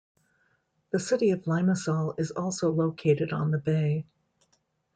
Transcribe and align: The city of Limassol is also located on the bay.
The 0.89 0.97
city 0.99 1.29
of 1.29 1.43
Limassol 1.43 2.19
is 2.19 2.31
also 2.31 2.71
located 2.71 3.33
on 3.33 3.51
the 3.51 3.59
bay. 3.59 4.07